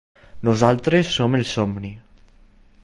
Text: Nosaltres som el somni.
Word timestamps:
Nosaltres 0.47 1.11
som 1.19 1.39
el 1.41 1.47
somni. 1.51 1.95